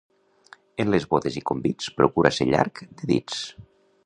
En 0.83 0.89
les 0.93 1.05
bodes 1.11 1.37
i 1.41 1.45
convits 1.51 1.93
procura 2.01 2.33
ser 2.39 2.49
llarg 2.53 2.83
de 3.03 3.13
dits. 3.15 3.43